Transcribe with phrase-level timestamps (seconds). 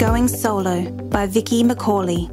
[0.00, 2.26] Going Solo by Vicky McAuley.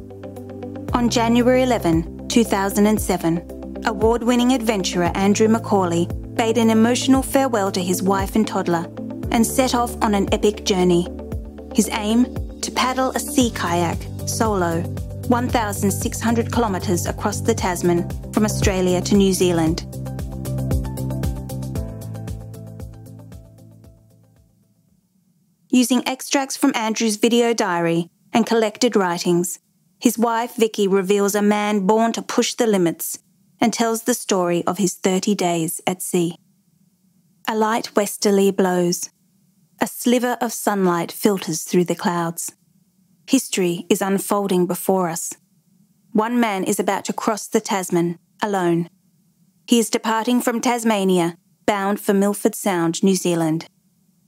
[0.94, 8.02] On January 11, 2007, award winning adventurer Andrew McAuley bade an emotional farewell to his
[8.02, 8.86] wife and toddler
[9.32, 11.08] and set off on an epic journey.
[11.74, 12.24] His aim?
[12.62, 14.80] To paddle a sea kayak solo
[15.28, 19.87] 1,600 kilometres across the Tasman from Australia to New Zealand.
[25.78, 29.60] Using extracts from Andrew's video diary and collected writings,
[30.00, 33.20] his wife Vicky reveals a man born to push the limits
[33.60, 36.34] and tells the story of his 30 days at sea.
[37.46, 39.10] A light westerly blows.
[39.80, 42.50] A sliver of sunlight filters through the clouds.
[43.28, 45.32] History is unfolding before us.
[46.10, 48.90] One man is about to cross the Tasman alone.
[49.68, 53.66] He is departing from Tasmania, bound for Milford Sound, New Zealand.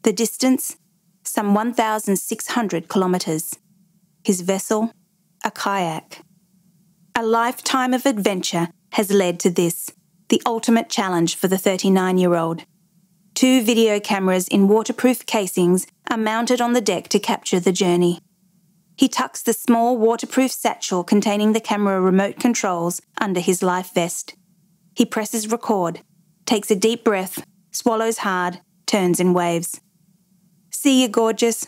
[0.04, 0.76] The distance
[1.30, 3.56] some 1,600 kilometres.
[4.24, 4.92] His vessel,
[5.44, 6.22] a kayak.
[7.14, 9.90] A lifetime of adventure has led to this,
[10.28, 12.64] the ultimate challenge for the 39 year old.
[13.34, 18.18] Two video cameras in waterproof casings are mounted on the deck to capture the journey.
[18.96, 24.34] He tucks the small waterproof satchel containing the camera remote controls under his life vest.
[24.94, 26.00] He presses record,
[26.44, 29.80] takes a deep breath, swallows hard, turns and waves.
[30.70, 31.66] See you, gorgeous.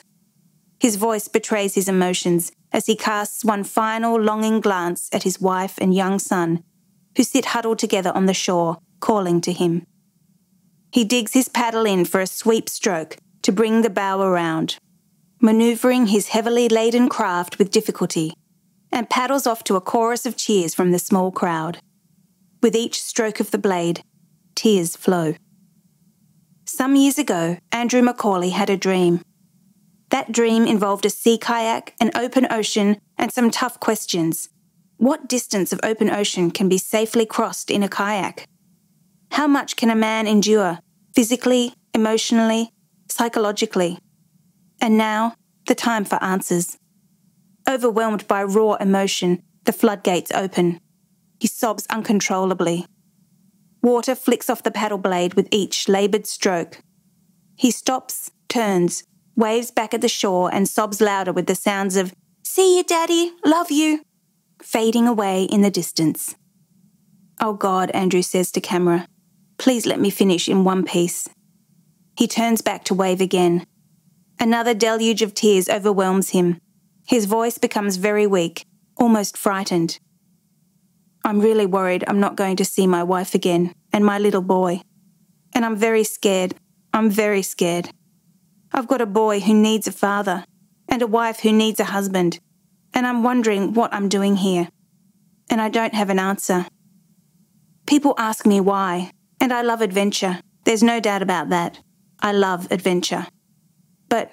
[0.81, 5.79] His voice betrays his emotions as he casts one final longing glance at his wife
[5.79, 6.65] and young son,
[7.17, 9.87] who sit huddled together on the shore, calling to him.
[10.91, 14.77] He digs his paddle in for a sweep stroke to bring the bow around,
[15.41, 18.35] manoeuvring his heavily laden craft with difficulty,
[18.91, 21.79] and paddles off to a chorus of cheers from the small crowd.
[22.63, 24.03] With each stroke of the blade,
[24.55, 25.35] tears flow.
[26.75, 29.21] Some years ago, Andrew McAuley had a dream.
[30.09, 34.49] That dream involved a sea kayak, an open ocean, and some tough questions.
[34.97, 38.47] What distance of open ocean can be safely crossed in a kayak?
[39.33, 40.79] How much can a man endure,
[41.15, 42.71] physically, emotionally,
[43.07, 43.99] psychologically?
[44.81, 45.35] And now,
[45.67, 46.79] the time for answers.
[47.69, 50.81] Overwhelmed by raw emotion, the floodgates open.
[51.39, 52.87] He sobs uncontrollably.
[53.83, 56.79] Water flicks off the paddle blade with each laboured stroke.
[57.57, 59.03] He stops, turns,
[59.37, 62.13] waves back at the shore, and sobs louder with the sounds of,
[62.45, 64.03] See you, Daddy, love you,
[64.63, 66.37] fading away in the distance.
[67.41, 69.07] Oh God, Andrew says to camera,
[69.59, 71.29] please let me finish in one piece.
[72.17, 73.67] He turns back to wave again.
[74.39, 76.59] Another deluge of tears overwhelms him.
[77.07, 78.65] His voice becomes very weak,
[78.97, 79.99] almost frightened.
[81.25, 84.83] I'm really worried I'm not going to see my wife again and my little boy.
[85.55, 86.55] And I'm very scared.
[86.93, 87.91] I'm very scared.
[88.73, 90.45] I've got a boy who needs a father
[90.89, 92.41] and a wife who needs a husband.
[92.95, 94.69] And I'm wondering what I'm doing here.
[95.49, 96.67] And I don't have an answer.
[97.87, 100.41] People ask me why, and I love adventure.
[100.65, 101.81] There's no doubt about that.
[102.21, 103.27] I love adventure.
[104.09, 104.31] But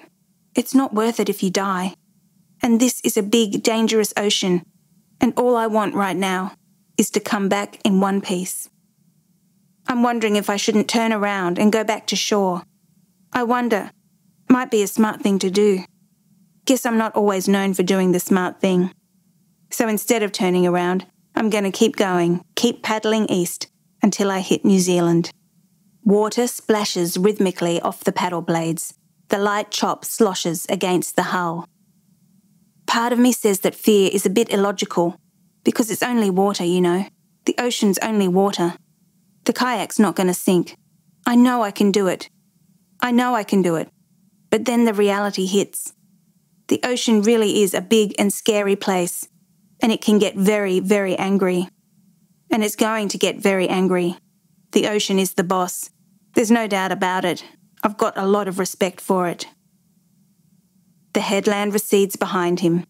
[0.54, 1.94] it's not worth it if you die.
[2.62, 4.62] And this is a big, dangerous ocean.
[5.20, 6.52] And all I want right now
[7.00, 8.68] is to come back in one piece.
[9.88, 12.62] I'm wondering if I shouldn't turn around and go back to shore.
[13.32, 13.90] I wonder.
[14.50, 15.82] Might be a smart thing to do.
[16.66, 18.92] Guess I'm not always known for doing the smart thing.
[19.70, 23.68] So instead of turning around, I'm going to keep going, keep paddling east
[24.02, 25.30] until I hit New Zealand.
[26.04, 28.92] Water splashes rhythmically off the paddle blades.
[29.28, 31.64] The light chop sloshes against the hull.
[32.86, 35.16] Part of me says that fear is a bit illogical
[35.64, 37.06] because it's only water, you know.
[37.44, 38.74] The ocean's only water.
[39.44, 40.76] The kayak's not going to sink.
[41.26, 42.28] I know I can do it.
[43.00, 43.88] I know I can do it.
[44.50, 45.94] But then the reality hits.
[46.68, 49.28] The ocean really is a big and scary place,
[49.80, 51.68] and it can get very, very angry.
[52.50, 54.16] And it's going to get very angry.
[54.72, 55.90] The ocean is the boss.
[56.34, 57.44] There's no doubt about it.
[57.82, 59.46] I've got a lot of respect for it.
[61.12, 62.84] The headland recedes behind him.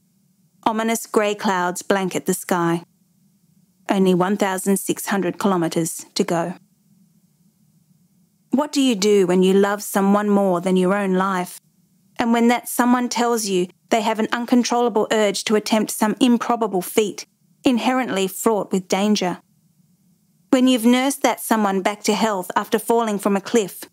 [0.70, 2.84] Ominous grey clouds blanket the sky.
[3.88, 6.54] Only 1,600 kilometres to go.
[8.50, 11.60] What do you do when you love someone more than your own life?
[12.20, 16.82] And when that someone tells you they have an uncontrollable urge to attempt some improbable
[16.82, 17.26] feat,
[17.64, 19.38] inherently fraught with danger?
[20.50, 23.86] When you've nursed that someone back to health after falling from a cliff?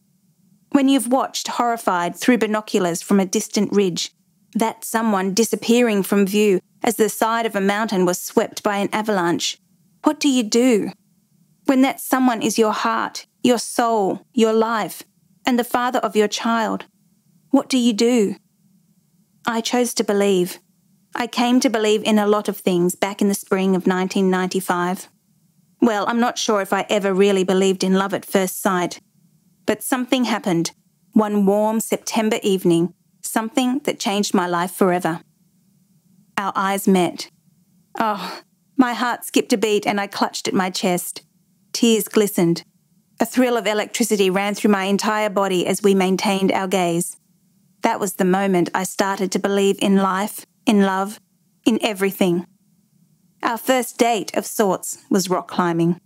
[0.74, 4.12] When you've watched horrified through binoculars from a distant ridge
[4.54, 8.90] that someone disappearing from view as the side of a mountain was swept by an
[8.94, 9.58] avalanche.
[10.04, 10.92] What do you do?
[11.66, 15.04] When that someone is your heart, your soul, your life,
[15.46, 16.86] and the father of your child,
[17.50, 18.36] what do you do?
[19.46, 20.60] I chose to believe.
[21.16, 25.10] I came to believe in a lot of things back in the spring of 1995.
[25.82, 29.00] Well, I'm not sure if I ever really believed in love at first sight,
[29.66, 30.72] but something happened
[31.14, 35.22] one warm September evening, something that changed my life forever.
[36.38, 37.30] Our eyes met.
[38.00, 38.42] Oh,
[38.78, 41.24] my heart skipped a beat and I clutched at my chest.
[41.74, 42.64] Tears glistened.
[43.20, 47.18] A thrill of electricity ran through my entire body as we maintained our gaze.
[47.82, 51.20] That was the moment I started to believe in life, in love,
[51.66, 52.46] in everything.
[53.42, 56.00] Our first date of sorts was rock climbing.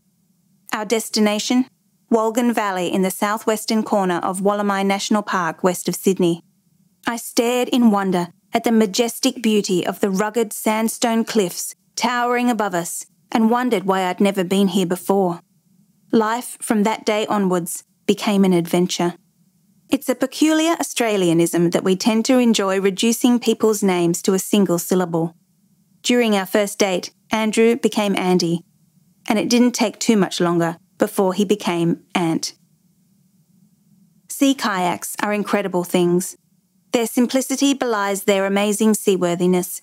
[0.74, 1.66] Our destination?
[2.10, 6.44] Wolgan Valley in the southwestern corner of Wollemi National Park west of Sydney.
[7.08, 12.74] I stared in wonder at the majestic beauty of the rugged sandstone cliffs towering above
[12.74, 15.40] us and wondered why I'd never been here before.
[16.12, 19.14] Life from that day onwards became an adventure.
[19.90, 24.80] It's a peculiar Australianism that we tend to enjoy reducing people's names to a single
[24.80, 25.36] syllable.
[26.02, 28.64] During our first date, Andrew became Andy,
[29.28, 32.54] and it didn't take too much longer before he became Ant.
[34.30, 36.36] Sea kayaks are incredible things.
[36.92, 39.82] Their simplicity belies their amazing seaworthiness.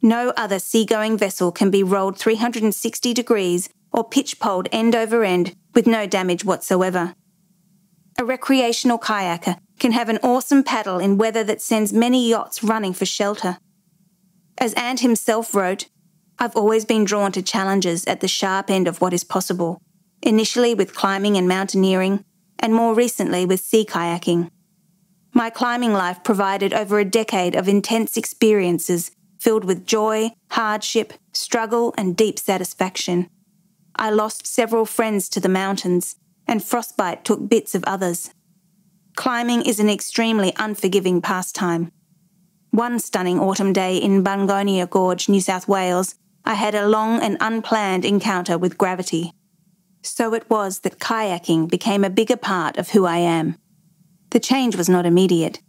[0.00, 5.54] No other seagoing vessel can be rolled 360 degrees or pitch poled end over end
[5.74, 7.14] with no damage whatsoever.
[8.18, 12.94] A recreational kayaker can have an awesome paddle in weather that sends many yachts running
[12.94, 13.58] for shelter.
[14.58, 15.88] As Ant himself wrote,
[16.38, 19.78] I've always been drawn to challenges at the sharp end of what is possible,
[20.22, 22.24] initially with climbing and mountaineering,
[22.58, 24.50] and more recently with sea kayaking.
[25.36, 31.92] My climbing life provided over a decade of intense experiences filled with joy, hardship, struggle,
[31.98, 33.28] and deep satisfaction.
[33.94, 36.16] I lost several friends to the mountains,
[36.46, 38.30] and frostbite took bits of others.
[39.14, 41.92] Climbing is an extremely unforgiving pastime.
[42.70, 46.14] One stunning autumn day in Bungonia Gorge, New South Wales,
[46.46, 49.32] I had a long and unplanned encounter with gravity.
[50.00, 53.58] So it was that kayaking became a bigger part of who I am.
[54.30, 55.60] The change was not immediate.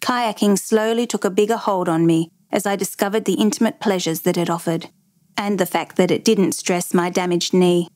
[0.00, 4.36] Kayaking slowly took a bigger hold on me as I discovered the intimate pleasures that
[4.36, 4.88] it offered,
[5.36, 7.88] and the fact that it didn't stress my damaged knee.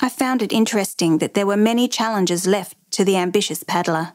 [0.00, 4.14] I found it interesting that there were many challenges left to the ambitious paddler.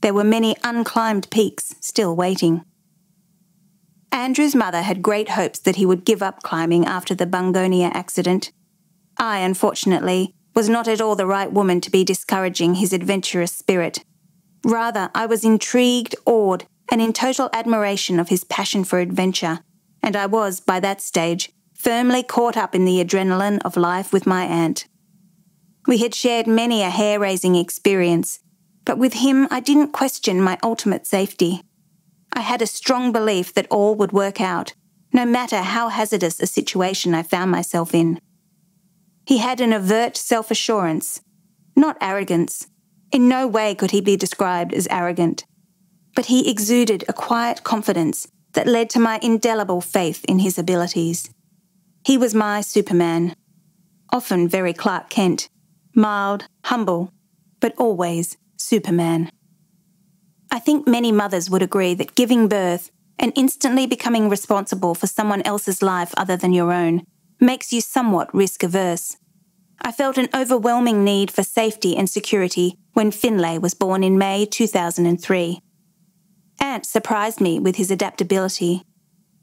[0.00, 2.64] There were many unclimbed peaks still waiting.
[4.10, 8.52] Andrew's mother had great hopes that he would give up climbing after the Bungonia accident.
[9.18, 14.04] I, unfortunately, was not at all the right woman to be discouraging his adventurous spirit.
[14.64, 19.60] Rather, I was intrigued, awed, and in total admiration of his passion for adventure,
[20.02, 24.26] and I was, by that stage, firmly caught up in the adrenaline of life with
[24.26, 24.86] my Ant.
[25.86, 28.40] We had shared many a hair raising experience,
[28.84, 31.62] but with him I didn't question my ultimate safety.
[32.32, 34.74] I had a strong belief that all would work out,
[35.12, 38.20] no matter how hazardous a situation I found myself in.
[39.24, 41.20] He had an overt self assurance,
[41.76, 42.66] not arrogance.
[43.10, 45.44] In no way could he be described as arrogant,
[46.14, 51.30] but he exuded a quiet confidence that led to my indelible faith in his abilities.
[52.04, 53.34] He was my Superman,
[54.12, 55.48] often very Clark Kent,
[55.94, 57.12] mild, humble,
[57.60, 59.30] but always Superman.
[60.50, 65.42] I think many mothers would agree that giving birth and instantly becoming responsible for someone
[65.42, 67.02] else's life other than your own
[67.40, 69.16] makes you somewhat risk averse.
[69.80, 74.44] I felt an overwhelming need for safety and security when Finlay was born in May
[74.44, 75.60] 2003.
[76.60, 78.82] Ant surprised me with his adaptability.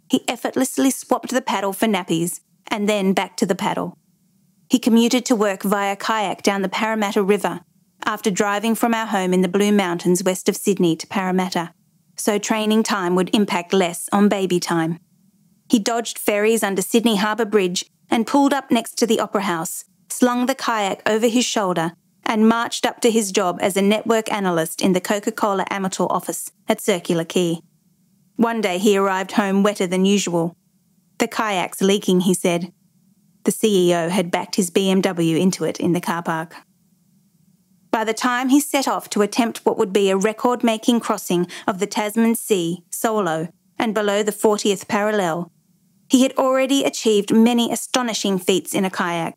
[0.09, 3.97] He effortlessly swapped the paddle for nappies and then back to the paddle.
[4.69, 7.61] He commuted to work via kayak down the Parramatta River
[8.05, 11.71] after driving from our home in the Blue Mountains west of Sydney to Parramatta,
[12.17, 14.99] so training time would impact less on baby time.
[15.69, 19.85] He dodged ferries under Sydney Harbour Bridge and pulled up next to the Opera House,
[20.09, 21.93] slung the kayak over his shoulder,
[22.25, 26.09] and marched up to his job as a network analyst in the Coca Cola Amatil
[26.09, 27.59] office at Circular Quay.
[28.35, 30.55] One day he arrived home wetter than usual.
[31.19, 32.73] The kayak's leaking, he said,
[33.45, 36.55] the CEO had backed his BMW into it in the car park.
[37.91, 41.47] By the time he set off to attempt what would be a record making crossing
[41.65, 43.47] of the Tasman Sea solo
[43.77, 45.51] and below the 40th parallel,
[46.09, 49.35] he had already achieved many astonishing feats in a kayak,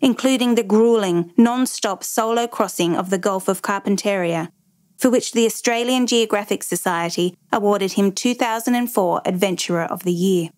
[0.00, 4.50] including the grueling, non stop solo crossing of the Gulf of Carpentaria,
[4.96, 10.50] for which the Australian Geographic Society awarded him 2004 Adventurer of the Year.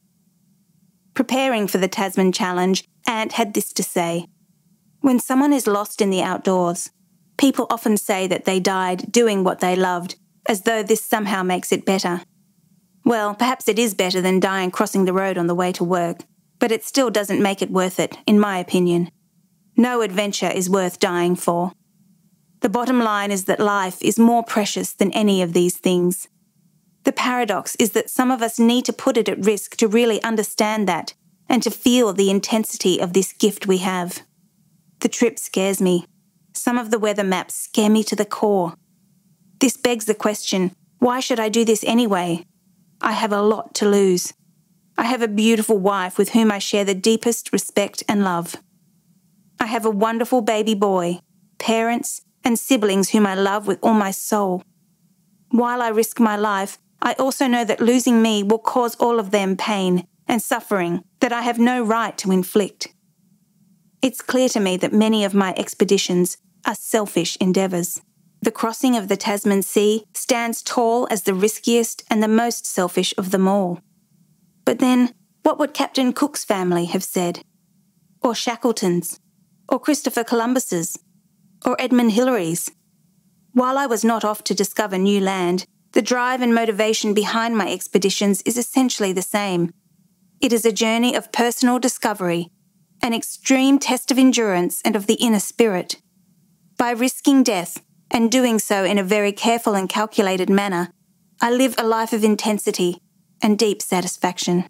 [1.14, 4.26] Preparing for the Tasman Challenge, Ant had this to say
[5.00, 6.90] When someone is lost in the outdoors,
[7.36, 10.16] people often say that they died doing what they loved,
[10.48, 12.22] as though this somehow makes it better.
[13.04, 16.24] Well, perhaps it is better than dying crossing the road on the way to work,
[16.58, 19.10] but it still doesn't make it worth it, in my opinion.
[19.76, 21.72] No adventure is worth dying for.
[22.60, 26.28] The bottom line is that life is more precious than any of these things.
[27.04, 30.22] The paradox is that some of us need to put it at risk to really
[30.22, 31.14] understand that
[31.48, 34.22] and to feel the intensity of this gift we have.
[35.00, 36.06] The trip scares me.
[36.54, 38.74] Some of the weather maps scare me to the core.
[39.58, 42.46] This begs the question why should I do this anyway?
[43.00, 44.32] I have a lot to lose.
[44.96, 48.54] I have a beautiful wife with whom I share the deepest respect and love.
[49.62, 51.20] I have a wonderful baby boy,
[51.58, 54.64] parents, and siblings whom I love with all my soul.
[55.50, 59.30] While I risk my life, I also know that losing me will cause all of
[59.30, 62.88] them pain and suffering that I have no right to inflict.
[64.02, 68.00] It's clear to me that many of my expeditions are selfish endeavours.
[68.40, 73.14] The crossing of the Tasman Sea stands tall as the riskiest and the most selfish
[73.16, 73.80] of them all.
[74.64, 75.14] But then,
[75.44, 77.44] what would Captain Cook's family have said?
[78.22, 79.20] Or Shackleton's?
[79.72, 80.98] Or Christopher Columbus's?
[81.64, 82.70] Or Edmund Hillary's?
[83.52, 87.72] While I was not off to discover new land, the drive and motivation behind my
[87.72, 89.72] expeditions is essentially the same.
[90.42, 92.50] It is a journey of personal discovery,
[93.02, 96.02] an extreme test of endurance and of the inner spirit.
[96.76, 100.90] By risking death, and doing so in a very careful and calculated manner,
[101.40, 102.98] I live a life of intensity
[103.40, 104.66] and deep satisfaction.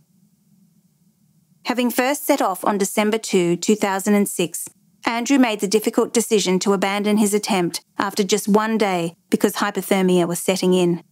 [1.65, 4.69] Having first set off on December 2, 2006,
[5.05, 10.29] Andrew made the difficult decision to abandon his attempt after just one day because hypothermia
[10.29, 11.03] was setting in.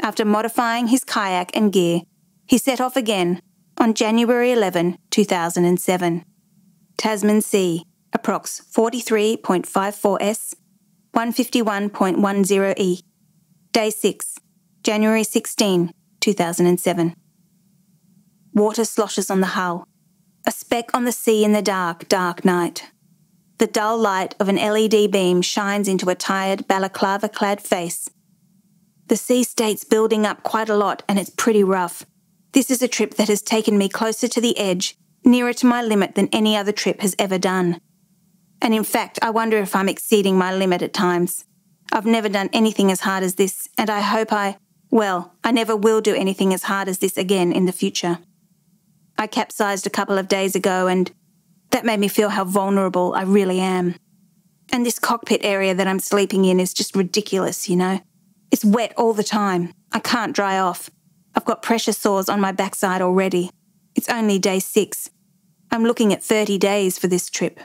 [0.00, 2.00] After modifying his kayak and gear,
[2.46, 3.40] he set off again
[3.78, 6.24] on January 11, 2007.
[6.96, 7.84] Tasman Sea,
[8.16, 10.54] approx 43.54 s,
[11.14, 13.02] 151.10E.
[13.72, 14.38] Day 6,
[14.82, 17.16] January 16, 2007.
[18.52, 19.88] Water sloshes on the hull.
[20.46, 22.90] A speck on the sea in the dark, dark night.
[23.58, 28.08] The dull light of an LED beam shines into a tired balaclava clad face.
[29.06, 32.04] The sea state's building up quite a lot and it's pretty rough.
[32.52, 35.82] This is a trip that has taken me closer to the edge, nearer to my
[35.82, 37.80] limit than any other trip has ever done.
[38.62, 41.44] And in fact, I wonder if I'm exceeding my limit at times.
[41.92, 44.56] I've never done anything as hard as this, and I hope I,
[44.90, 48.18] well, I never will do anything as hard as this again in the future.
[49.18, 51.12] I capsized a couple of days ago, and
[51.74, 53.96] that made me feel how vulnerable I really am.
[54.70, 58.00] And this cockpit area that I'm sleeping in is just ridiculous, you know?
[58.52, 59.74] It's wet all the time.
[59.90, 60.88] I can't dry off.
[61.34, 63.50] I've got pressure sores on my backside already.
[63.96, 65.10] It's only day six.
[65.72, 67.58] I'm looking at 30 days for this trip.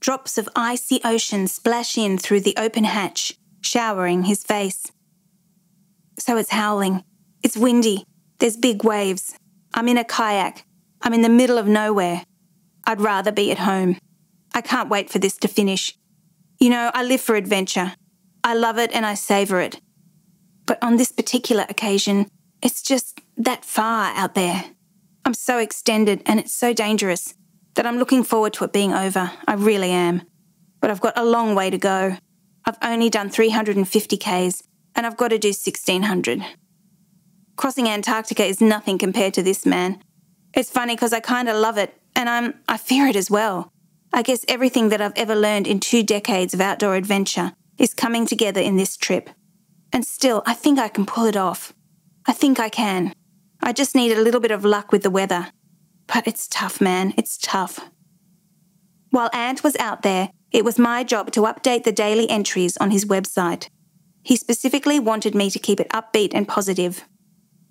[0.00, 4.90] Drops of icy ocean splash in through the open hatch, showering his face.
[6.18, 7.04] So it's howling.
[7.44, 8.02] It's windy.
[8.40, 9.36] There's big waves.
[9.72, 10.64] I'm in a kayak.
[11.00, 12.24] I'm in the middle of nowhere.
[12.86, 13.98] I'd rather be at home.
[14.54, 15.94] I can't wait for this to finish.
[16.58, 17.94] You know, I live for adventure.
[18.42, 19.80] I love it and I savour it.
[20.66, 22.28] But on this particular occasion,
[22.62, 24.64] it's just that far out there.
[25.24, 27.34] I'm so extended and it's so dangerous
[27.74, 29.30] that I'm looking forward to it being over.
[29.46, 30.22] I really am.
[30.80, 32.16] But I've got a long way to go.
[32.64, 34.62] I've only done 350 Ks
[34.94, 36.44] and I've got to do 1600.
[37.56, 40.02] Crossing Antarctica is nothing compared to this, man.
[40.54, 43.72] It's funny because I kind of love it and I'm I fear it as well.
[44.12, 48.26] I guess everything that I've ever learned in two decades of outdoor adventure is coming
[48.26, 49.30] together in this trip.
[49.92, 51.72] And still, I think I can pull it off.
[52.26, 53.14] I think I can.
[53.62, 55.48] I just need a little bit of luck with the weather.
[56.06, 57.14] But it's tough, man.
[57.16, 57.80] It's tough.
[59.10, 62.90] While Ant was out there, it was my job to update the daily entries on
[62.90, 63.68] his website.
[64.22, 67.04] He specifically wanted me to keep it upbeat and positive.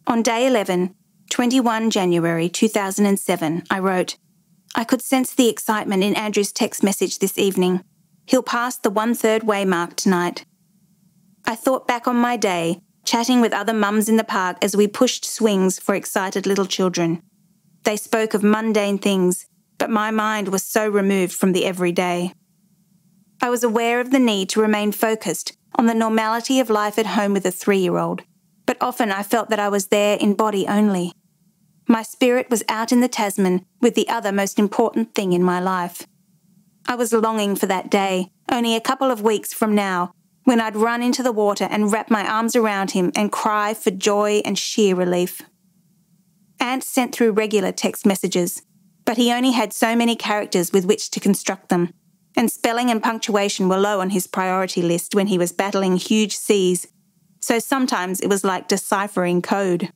[0.08, 0.96] On day 11,
[1.30, 4.18] 21 January 2007, I wrote,
[4.76, 7.84] I could sense the excitement in Andrew's text message this evening.
[8.26, 10.46] He'll pass the one third way mark tonight.
[11.46, 14.88] I thought back on my day, chatting with other mums in the park as we
[14.88, 17.24] pushed swings for excited little children.
[17.84, 19.48] They spoke of mundane things,
[19.80, 22.34] but my mind was so removed from the everyday.
[23.42, 27.08] I was aware of the need to remain focused on the normality of life at
[27.08, 28.22] home with a three year old,
[28.66, 31.14] but often I felt that I was there in body only.
[31.92, 35.60] My spirit was out in the Tasman with the other most important thing in my
[35.60, 36.06] life.
[36.88, 40.12] I was longing for that day, only a couple of weeks from now,
[40.44, 43.90] when I'd run into the water and wrap my arms around him and cry for
[43.90, 45.42] joy and sheer relief.
[46.60, 48.62] Ant sent through regular text messages,
[49.04, 51.92] but he only had so many characters with which to construct them,
[52.38, 56.38] and spelling and punctuation were low on his priority list when he was battling huge
[56.38, 56.88] seas,
[57.42, 59.92] so sometimes it was like deciphering code.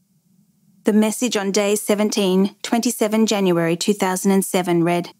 [0.85, 5.11] The message on day 17, 27 January 2007 read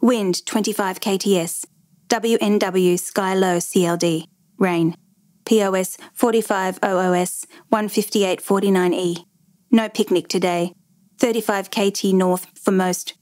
[0.00, 1.64] Wind 25 kts,
[2.08, 4.26] WNW Sky Low CLD,
[4.58, 4.96] rain,
[5.44, 9.24] POS 45OOS 15849E.
[9.70, 10.72] No picnic today,
[11.20, 13.14] 35 KT north for most.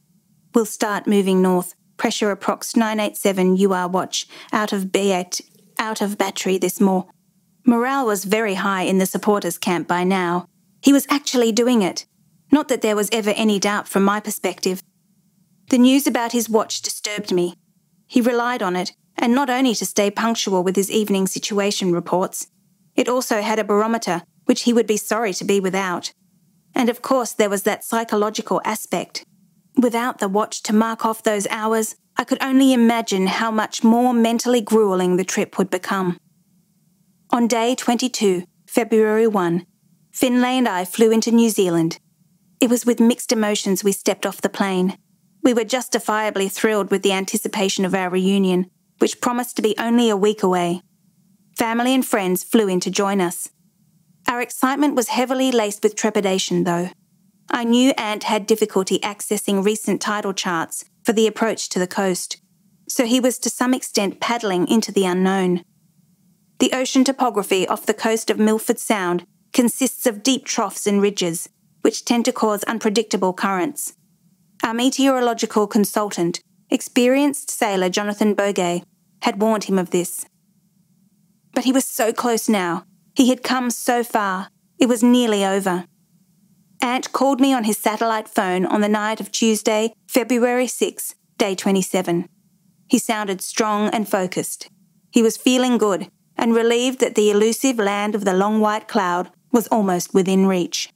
[0.55, 1.75] We'll start moving north.
[1.99, 5.43] Pressure approx 987 UR watch out of B8
[5.79, 7.05] out of battery this more.
[7.67, 10.49] Morale was very high in the supporters camp by now.
[10.83, 12.07] He was actually doing it.
[12.51, 14.83] Not that there was ever any doubt from my perspective.
[15.71, 17.55] The news about his watch disturbed me.
[18.07, 22.49] He relied on it, and not only to stay punctual with his evening situation reports,
[22.95, 26.13] it also had a barometer, which he would be sorry to be without.
[26.75, 29.25] And of course, there was that psychological aspect.
[29.77, 34.13] Without the watch to mark off those hours, I could only imagine how much more
[34.13, 36.19] mentally grueling the trip would become.
[37.31, 39.65] On day 22, February 1,
[40.13, 41.99] Finlay and I flew into New Zealand.
[42.61, 44.97] It was with mixed emotions we stepped off the plane.
[45.43, 48.67] We were justifiably thrilled with the anticipation of our reunion,
[48.99, 50.83] which promised to be only a week away.
[51.57, 53.51] Family and friends flew in to join us.
[54.29, 56.91] Our excitement was heavily laced with trepidation, though.
[57.51, 62.41] I knew Ant had difficulty accessing recent tidal charts for the approach to the coast,
[62.89, 65.65] so he was to some extent paddling into the unknown.
[66.61, 71.49] The ocean topography off the coast of Milford Sound consists of deep troughs and ridges,
[71.83, 73.95] which tend to cause unpredictable currents.
[74.65, 76.41] Our meteorological consultant,
[76.71, 78.83] experienced sailor Jonathan Bogais,
[79.23, 80.27] had warned him of this.
[81.55, 82.85] But he was so close now.
[83.15, 84.49] He had come so far.
[84.79, 85.85] It was nearly over.
[86.81, 91.55] Ant called me on his satellite phone on the night of Tuesday, February 6, day
[91.55, 92.29] 27.
[92.89, 94.69] He sounded strong and focused.
[95.11, 99.31] He was feeling good and relieved that the elusive land of the long white cloud
[99.53, 100.91] was almost within reach.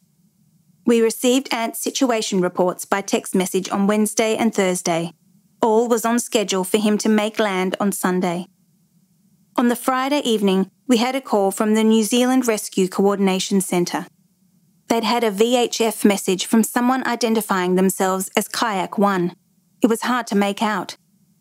[0.87, 5.13] We received Ant's situation reports by text message on Wednesday and Thursday.
[5.61, 8.47] All was on schedule for him to make land on Sunday.
[9.57, 14.07] On the Friday evening, we had a call from the New Zealand Rescue Coordination Centre.
[14.89, 19.33] They'd had a VHF message from someone identifying themselves as Kayak 1.
[19.83, 20.97] It was hard to make out.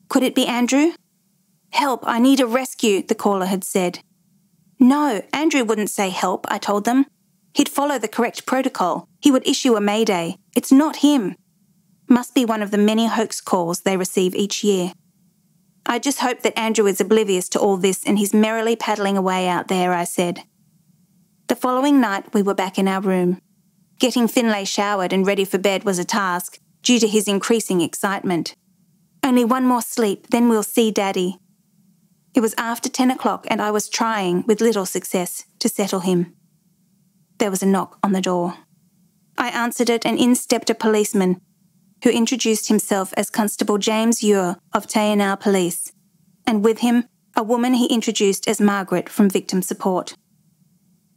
[0.10, 0.94] Could it be Andrew?
[1.70, 4.00] Help, I need a rescue, the caller had said.
[4.80, 7.06] No, Andrew wouldn't say help, I told them.
[7.56, 9.08] He'd follow the correct protocol.
[9.22, 10.36] He would issue a mayday.
[10.58, 11.36] It's not him.
[12.10, 14.91] Must be one of the many hoax calls they receive each year.
[15.86, 19.48] I just hope that Andrew is oblivious to all this and he's merrily paddling away
[19.48, 20.44] out there, I said.
[21.48, 23.39] The following night, we were back in our room.
[24.00, 28.54] Getting Finlay showered and ready for bed was a task, due to his increasing excitement.
[29.24, 31.38] Only one more sleep, then we'll see Daddy.
[32.34, 36.36] It was after 10 o'clock, and I was trying, with little success, to settle him.
[37.38, 38.56] There was a knock on the door.
[39.38, 41.41] I answered it, and in stepped a policeman
[42.04, 45.91] who introduced himself as Constable James Ure of Te Anau Police,
[46.45, 50.15] and with him, a woman he introduced as Margaret from Victim Support.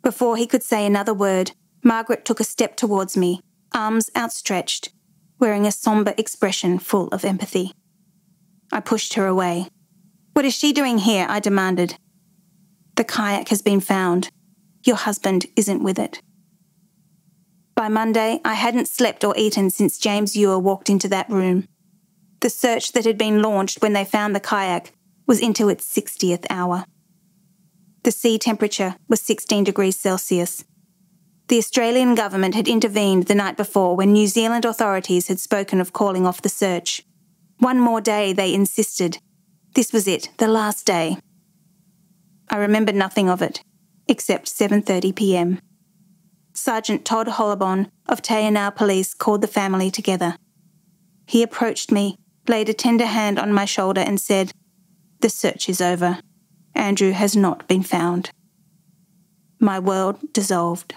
[0.02, 1.52] Before he could say another word,
[1.84, 3.40] Margaret took a step towards me,
[3.74, 4.90] arms outstretched,
[5.38, 7.72] wearing a sombre expression full of empathy.
[8.72, 9.68] I pushed her away.
[10.32, 11.26] What is she doing here?
[11.28, 11.96] I demanded.
[12.96, 14.28] The kayak has been found.
[14.88, 16.22] Your husband isn't with it.
[17.74, 21.68] By Monday, I hadn't slept or eaten since James Ure walked into that room.
[22.40, 24.94] The search that had been launched when they found the kayak
[25.26, 26.86] was into its 60th hour.
[28.04, 30.64] The sea temperature was 16 degrees Celsius.
[31.48, 35.92] The Australian government had intervened the night before when New Zealand authorities had spoken of
[35.92, 37.02] calling off the search.
[37.58, 39.18] One more day, they insisted.
[39.74, 41.18] This was it, the last day.
[42.48, 43.60] I remember nothing of it,
[44.08, 45.60] except 7:30 p.m.
[46.54, 50.36] Sergeant Todd Hollabon of Te Anau Police called the family together.
[51.26, 52.16] He approached me,
[52.48, 54.50] laid a tender hand on my shoulder, and said,
[55.20, 56.18] The search is over.
[56.74, 58.30] Andrew has not been found.
[59.60, 60.94] My world dissolved.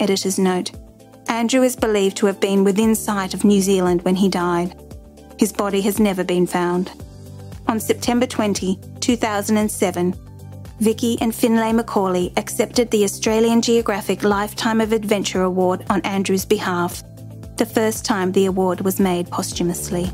[0.00, 0.72] Editor's note
[1.28, 4.74] Andrew is believed to have been within sight of New Zealand when he died.
[5.38, 6.90] His body has never been found.
[7.66, 10.14] On September 20, 2007,
[10.80, 17.04] Vicky and Finlay McAuley accepted the Australian Geographic Lifetime of Adventure Award on Andrew's behalf,
[17.56, 20.06] the first time the award was made posthumously.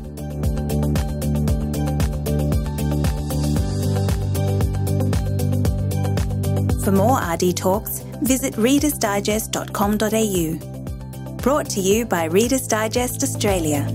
[6.83, 11.37] For more RD Talks, visit readersdigest.com.au.
[11.37, 13.87] Brought to you by Reader's Digest Australia.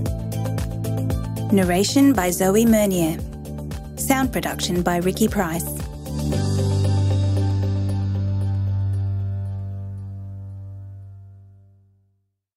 [1.53, 3.21] Narration by Zoe Mernier.
[3.97, 5.86] Sound production by Ricky Price.